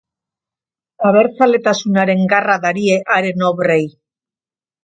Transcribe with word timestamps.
Abertzaletasunaren 1.09 2.25
garra 2.33 2.57
darie 2.65 2.99
haren 3.19 3.49
obrei. 3.55 3.81